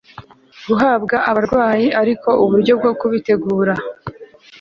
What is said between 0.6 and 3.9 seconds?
guhabwa abarwayi ariko uburyo bwo kubitegura